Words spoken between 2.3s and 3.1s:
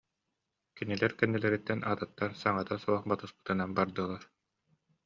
саҥата суох